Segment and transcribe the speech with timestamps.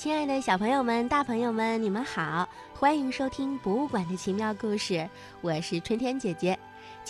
[0.00, 5.06] 亲爱的小朋友们、大朋友们，你们好，欢迎收听博物馆的奇妙故事，
[5.42, 6.58] 我是春天姐姐。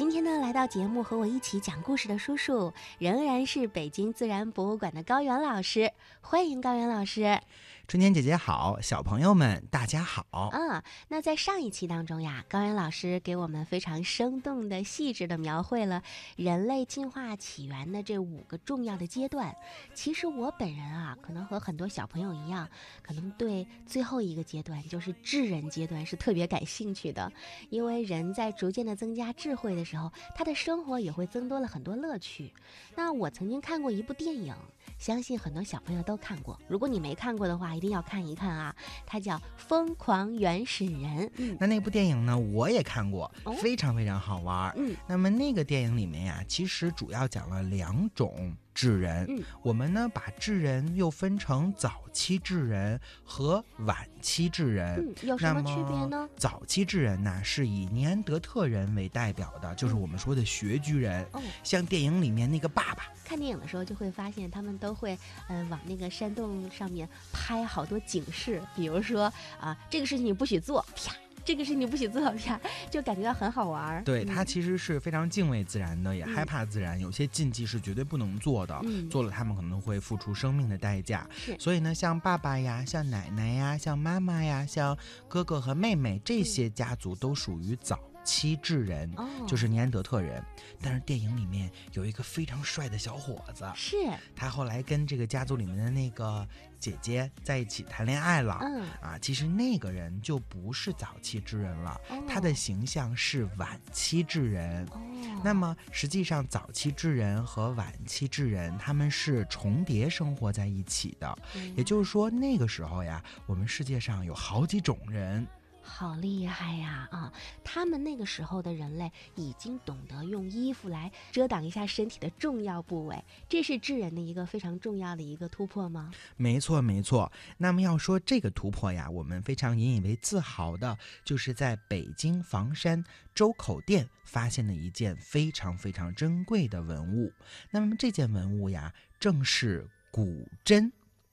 [0.00, 5.92] 今天呢，来到节目和我一起讲故事的叔叔，仍然是北京自然博物馆的高原老师，
[6.22, 7.38] 欢迎高原老师。
[7.86, 10.24] 春天姐姐好，小朋友们大家好。
[10.52, 16.00] 啊，那在上一期当中呀，高原老师给我们非常生动的、细致的描绘了
[16.36, 19.54] 人类进化起源的这五个重要的阶段。
[19.92, 22.66] 其实我本人啊，可能和很多小朋友一样，
[23.02, 27.30] 可能对最后一个阶段，就是智人阶段是特别感兴趣的，
[27.70, 32.52] 因为人在逐渐的增加智慧的时候，他的生活也会增多了很多乐趣。
[32.94, 34.54] 那我曾经看过一部电影，
[34.98, 36.56] 相信很多小朋友都看过。
[36.68, 38.74] 如果你没看过的话，一定要看一看啊！
[39.04, 41.26] 它叫《疯狂原始人》。
[41.36, 44.72] 嗯，那那部电影呢，我也看过，非常非常好玩。
[44.76, 48.54] 嗯，那么那个电影里面呀，其实主要讲了两种。
[48.80, 56.26] 智人，我们呢把智人又分成早期智人和晚期智人，有什么区别呢？
[56.34, 61.26] 早期智人呢是以尼安德特人为代表的，就是我们说的穴居人，
[61.62, 63.04] 像电影里面那个爸爸。
[63.22, 65.18] 看电影的时候就会发现，他们都会
[65.48, 69.30] 呃往那个山洞上面拍好多警示，比如说
[69.60, 71.12] 啊这个事情你不许做，啪。
[71.44, 72.60] 这个是你不许做呀，
[72.90, 74.04] 就感觉到很好玩儿。
[74.04, 81.28] 对他其实是非常敬畏自然的，也害怕自然，有些禁忌是绝对不能做的，做了他们可能会付出生命的代价。
[81.58, 84.96] 所以呢，像爸爸呀，像奶奶呀，像妈妈呀，像
[85.28, 87.98] 哥哥和妹妹这些家族都属于早。
[88.24, 89.10] 七智人
[89.46, 90.44] 就是尼安德特人，
[90.80, 93.96] 但是电影里面有一个非常帅的小伙子，是。
[94.34, 96.46] 他后来跟这个家族里面的那个
[96.78, 98.58] 姐姐在一起谈恋爱了。
[98.62, 98.86] 嗯。
[99.00, 104.86] 啊，其实那个人就不是早期智人了，他的形象是晚期智人。
[104.86, 105.00] 哦，
[105.42, 111.38] 那么实际上早期智人和晚期智人他们是重叠生活在一起的，
[111.76, 115.46] 也就是说那个时候呀，我们世界上有好几种人。
[115.92, 117.08] 好厉害呀！
[117.10, 117.32] 啊，
[117.64, 126.10] 他们那个时候的人类已经懂得用衣服来遮挡一下身体的重要部位，这是智人的一个非常重要的一个突破吗？
[126.36, 127.30] 没错，没错。
[127.58, 137.30] 那么要说这个突破呀，我们非常引以为自豪的，就是在北京房山周口店发现的一件非常非常珍贵的文物。
[137.70, 140.90] 那么这件文物呀，正是古针。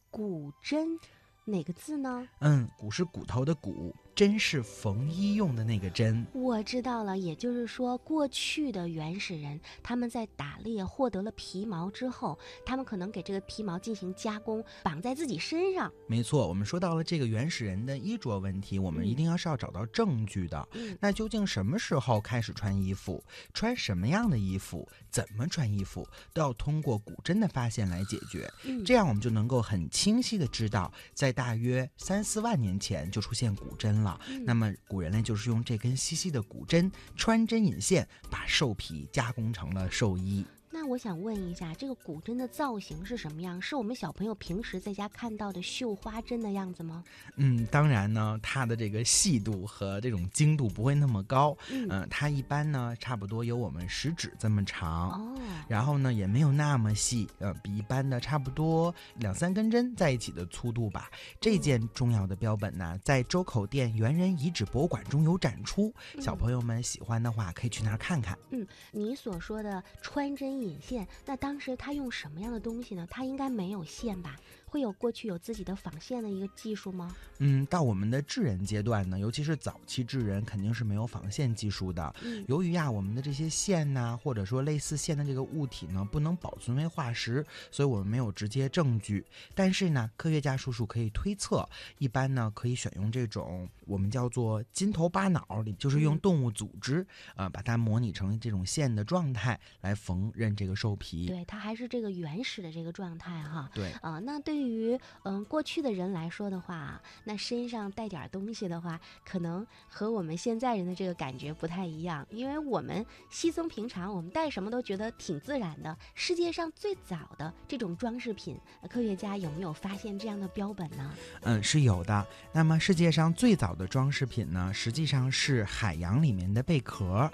[0.10, 1.00] 古针，
[1.46, 2.28] 哪个字呢？
[2.40, 3.96] 嗯，骨是骨头的骨。
[4.18, 7.16] 针是缝衣用的那个针，我知道了。
[7.16, 12.36] 也就是说，过去的原始人他们在打猎获得了皮毛之后，
[12.66, 15.94] 他们可能给这个皮毛进行加工，绑在自己身上。
[16.08, 20.68] 没错，我们说到了这个原始人的衣着问题，我们一定要是要找到证据的。
[21.00, 23.24] 那究竟什么时候开始穿衣服？
[23.54, 24.90] 穿什么样的衣服？
[25.12, 26.08] 怎么穿衣服？
[26.34, 28.52] 都要通过古针的发现来解决。
[28.84, 34.07] 这样我们就能够很清晰的知道，在大约三四万年前就出现古针了。
[34.46, 40.46] 那么古人类就是用这根细细的骨针穿针引线，把兽皮加工成了兽衣。
[40.88, 43.62] 那我想问一下，这个古筝的造型是什么样？
[43.62, 47.04] 是我们小朋友平时在家看到的绣花针的样子吗？
[47.36, 51.58] 嗯，当然呢，它的这个细度和这种精度不会那么高。
[51.70, 55.10] 嗯，它一般呢，差不多有我们食指这么长。
[55.12, 55.38] 哦，
[55.68, 61.12] 然后呢，也没有那么细，呃，比一般的差不多两三根针在一起的粗度吧。
[61.42, 68.40] 这件重要的标本呢，在周口店猿人遗址博物馆中有展出，小朋友们喜欢的话可以去那儿看看。
[68.52, 70.48] 嗯，你所说的穿针。
[70.58, 73.08] 引线，那当时他用什么样的东西呢？
[73.10, 74.36] 他应该没有线吧？
[74.70, 77.16] 会有过去有自己的纺线的一个技术吗？
[77.40, 82.14] 嗯，到我们的智人阶段呢，尤其是早期智人，肯定是没有纺线技术的。
[82.22, 89.26] 嗯，由于呀，我们的这些线呐，或者说类似线的这个物体呢，不能保存为化石，所以我们没有直接证据。
[89.56, 91.68] 但是呢，科学家叔叔可以推测，
[91.98, 97.06] 一般呢可以选用这种我们叫做金头巴脑，就是用动物组织
[97.36, 101.28] 啊，把它模拟成这种线的状态来缝纫这个兽皮。
[101.28, 103.70] 对，它还是这个原始的这个状态哈。
[103.74, 115.98] 对啊，那对于于嗯过去的人来说的话，那身上带点东西的话，可能和我们现在人的这个感觉不太一样，因为我们稀松平常，我们带什么都觉得挺自然的。
[116.14, 118.60] 世界上最早的这种装饰品，
[118.90, 121.14] 科学家有没有发现这样的标本呢？
[121.42, 122.26] 嗯，是有的。
[122.52, 127.30] 那么世界上最早的装饰品呢，实际上是海洋里面的贝壳。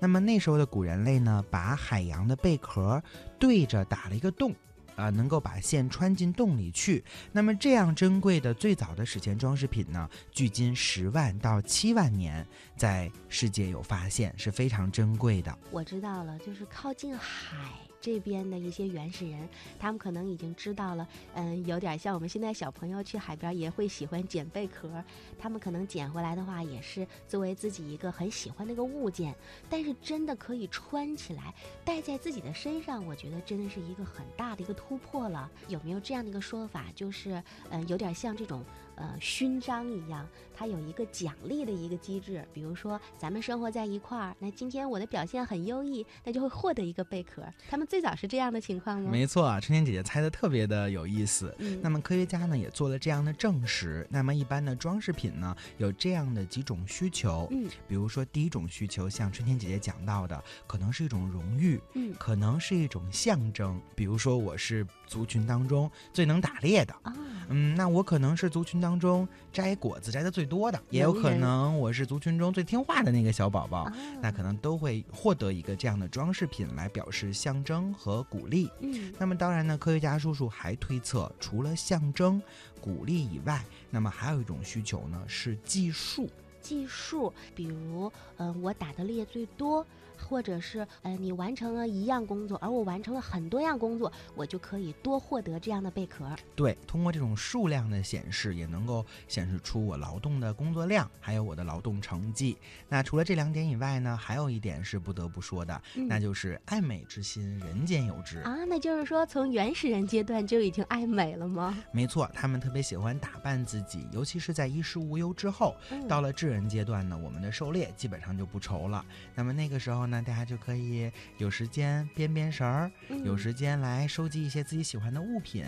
[0.00, 3.02] 那么那时候的古人类呢，把海洋的贝壳
[3.38, 4.54] 对着打了一个洞。
[4.98, 7.04] 啊，能够把线穿进洞里去。
[7.30, 12.44] 那么这样珍贵的最早的史前装饰品呢，距今十万到七万年，
[12.76, 15.56] 在世界有发现，是非常珍贵的。
[15.70, 17.87] 我知道了，就是靠近海。
[18.00, 19.48] 这边的一些原始人，
[19.78, 25.02] 他们可能已经知道了，嗯，有点像我们现在小朋友去海边也会喜欢捡贝壳，
[25.38, 29.34] 他们可能捡回来的话，也是作为自己一个很喜欢的一个物件。
[29.68, 31.54] 但是真的可以穿起来
[31.84, 35.50] 戴在自己的身上，我觉得真的是一个很大的一个突破了。
[35.68, 38.64] 有没有这样的一个说法，就是嗯，有点像这种。
[38.98, 42.44] 呃，勋章一样，它有一个奖励的一个机制。
[42.52, 47.42] 比如说，咱们生活在一块儿，那今天我的表现很优异，那就会获得一个贝壳。
[47.70, 49.08] 他们最早是这样的情况吗？
[49.10, 51.54] 没错，春天姐姐猜的特别的有意思。
[51.58, 54.04] 嗯，那么科学家呢也做了这样的证实。
[54.10, 57.46] 那么一般的装饰品呢有这样的几种需求。
[57.52, 63.80] 嗯，比如说第一种需求，像春天姐姐讲到的，可能是一种荣誉，嗯，可能是一种象征。
[63.94, 67.14] 比如说我是族群当中最能打猎的啊，
[67.48, 68.98] 嗯，那我可能是族群当。
[68.98, 73.88] 中摘果子摘的最多的，也有可能我是族群中最听话的那个小宝宝，
[74.20, 78.68] 那可能都会获得一个这样的装饰品来表示象征和鼓励。
[78.80, 82.42] 嗯，那么当然呢，科学家叔叔还推测，除了象征、
[82.80, 86.28] 鼓励以外，那么还有一种需求呢是计数。
[86.60, 89.86] 计数，比如，嗯，我打的猎最多。
[90.18, 96.28] 或者是，呃，你完成了一样工作，而我完成了很多样工作，我就可以多获得这样的贝壳。
[96.56, 102.56] 对，通过这种数量的显示，也能够显示出我劳动的工作量，还有我的劳动成绩。
[102.88, 108.56] 那除了这两点以外呢，还有一点是不得不说的，那就是爱美之心，人间有之啊。
[108.66, 111.78] 那就是说，从原始人阶段就已经爱美了吗？
[111.92, 115.76] 没错，他们特别喜欢打扮自己，尤其是在衣食无忧之后，
[116.08, 119.04] 到了智人阶段呢，我们的狩猎基本上就不愁了。
[119.34, 120.07] 那么那个时候。
[120.08, 122.90] 那大家就可以有时间编编绳儿，
[123.24, 125.64] 有时间来收集一些自己喜欢的物品，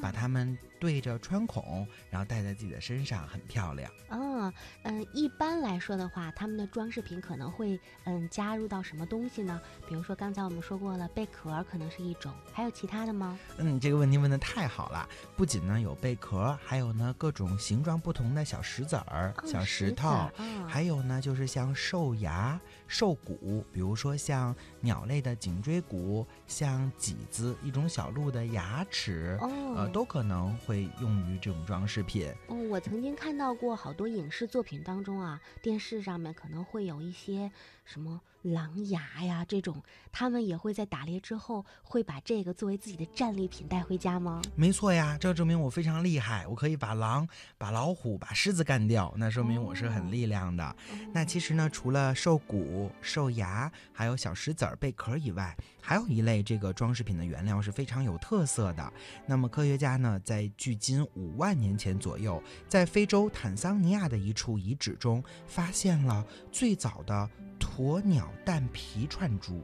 [0.00, 0.58] 把它们。
[0.82, 3.88] 对着穿孔，然后戴在自己的身上，很漂亮。
[4.10, 4.52] 嗯
[4.82, 9.60] 嗯，一般来说的话，他们的装饰品可能会嗯加入到什么东西呢？
[9.88, 13.38] 比如说刚才我们说过了，贝壳可能是一种，还有其他的吗？
[13.58, 15.08] 嗯，这个问题问的太好了。
[15.36, 20.28] 不仅呢有贝壳，还有呢各种形状不同的小石子儿、小石头，
[20.66, 29.38] 还有呢就是像兽牙、兽骨，比如说像鸟类的颈椎骨，像脊子一种小鹿的牙齿，
[29.76, 30.71] 呃，都可能会。
[30.72, 32.56] 会用于这种装饰品哦。
[32.70, 37.52] 我曾经看到过好多影视作品当中啊，电视上面可能会有一些
[37.84, 44.42] 什么狼牙呀这种，他们也会在打猎之后会把这个作为自己的战利品带回家吗？
[44.56, 50.76] 没错呀，这证明我非常厉害，我可以把狼、把老虎、把狮子干掉，那说明我是很力量的。
[51.12, 58.92] 那其实呢，除了兽骨、兽牙，还有小石子儿、贝壳以外，还有一类这个装饰品的原料是非常有特色的。
[59.26, 67.28] 那么科学家呢，在距今五万年前左右，在非洲坦桑尼亚的一处遗址中，发现了最早的
[67.76, 69.62] 鸵鸟蛋皮串珠。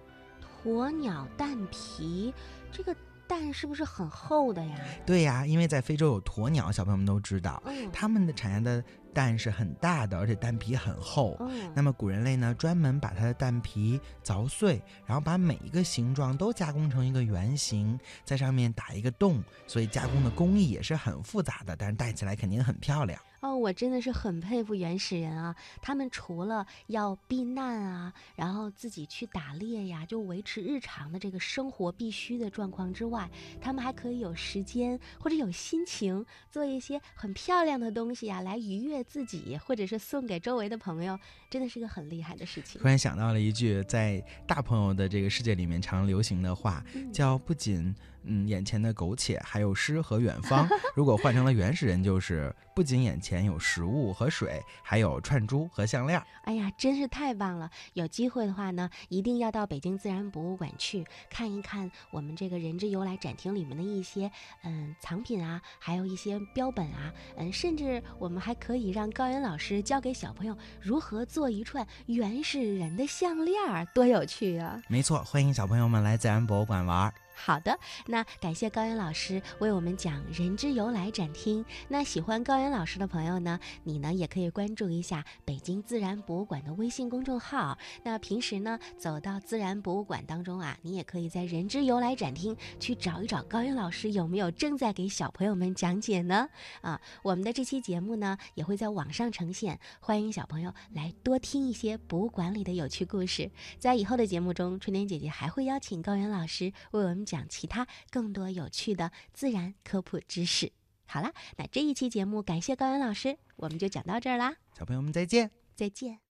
[0.65, 2.33] 鸵鸟蛋皮，
[2.73, 2.95] 这个
[3.27, 4.77] 蛋是不是很厚的呀？
[5.07, 7.63] 对呀，因为在非洲有鸵鸟，小朋友们都知道，
[7.93, 8.83] 他们的产下的。
[9.15, 11.37] 蛋是很大的，而且蛋皮很厚。
[11.75, 23.21] 那么古人类呢，专门把它的蛋皮凿碎，然后把每一个形状都加工成一个圆形，在上面打一个洞，所以加工的工艺也是很复杂的，但是戴起来肯定很漂亮。
[23.41, 25.55] 哦，我真的是很佩服原始人啊！
[25.81, 33.31] 他们除了要避难啊，然后自己去打猎呀，就维持日常的这个生活必须的状况之外，
[33.61, 41.17] 他们还可以有时间或者有心情做一些很漂亮的东西呀，来愉悦自己，或者是送给周围的朋友，
[41.49, 42.81] 真的是个很厉害的事情。
[42.81, 47.95] 突然想到了一句在大朋友的这个世界里面常流行的话，叫“不仅”。
[48.31, 50.69] 嗯，眼前的苟且还有诗和远方。
[50.95, 56.23] 如果换成了原始人，就是不仅眼前有食物和水，还有串珠和项链。
[56.45, 57.71] 哎呀，真是太棒了！
[57.93, 64.31] 有机会的话呢，一定要到北京自然博物馆去看一看我们这个人之由来展厅里面的一些
[64.63, 73.59] 嗯藏品啊，还有一些标本啊，嗯，甚至我们还可以让高原老师教给小朋友如何做一串原始人的项链，
[73.95, 74.81] 多有趣啊！
[74.89, 77.13] 没错，欢迎小朋友们来自然博物馆玩。
[77.41, 81.65] 好的，那感谢高原老师为我们讲“人之由来”展厅。
[81.87, 87.79] 那喜欢高原老师的朋友呢，你呢也可以关注一下北京自然博物馆的微信公众号。
[88.03, 96.49] 那平时呢，走到自然博物馆当中啊，你也可以在“人之由来”展厅去找一找高原老师有没有正在给小朋友们讲解呢？
[96.81, 103.49] 啊，我们的这期节目呢也会在网上呈现，欢迎小朋友来多听一些博物馆里的有趣故事。
[103.79, 107.28] 在以后的节目中，春天姐姐还会邀请高原老师为我们。
[107.29, 110.73] 讲其他更多有趣的自然科普知识。
[111.07, 114.57] 好了，那这一期节目感谢高原老师，我们就讲到这儿啦。
[114.77, 116.28] 小朋友们再见，再见。